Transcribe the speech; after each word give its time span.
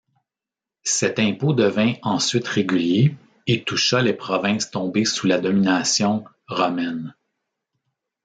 Cet 0.83 1.19
impôt 1.19 1.53
devint 1.53 1.93
ensuite 2.01 2.47
régulier 2.47 3.15
et 3.45 3.63
toucha 3.63 4.01
les 4.01 4.13
provinces 4.15 4.71
tombées 4.71 5.05
sous 5.05 5.27
la 5.27 5.37
domination 5.37 6.25
romaine. 6.47 7.13